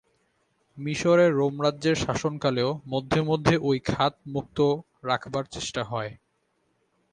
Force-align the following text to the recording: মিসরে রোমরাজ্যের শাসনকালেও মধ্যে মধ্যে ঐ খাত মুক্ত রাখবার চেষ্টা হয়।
মিসরে 0.77 1.25
রোমরাজ্যের 1.31 1.95
শাসনকালেও 1.95 2.69
মধ্যে 2.85 3.19
মধ্যে 3.21 3.55
ঐ 3.61 3.69
খাত 3.85 4.13
মুক্ত 4.27 4.57
রাখবার 5.03 5.45
চেষ্টা 5.45 5.81
হয়। 5.83 6.11